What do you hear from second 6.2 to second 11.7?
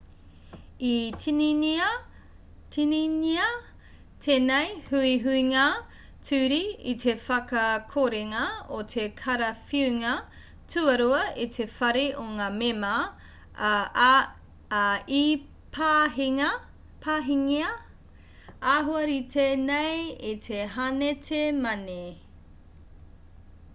ture i te whakakorenga o te karawhiunga tuarua e te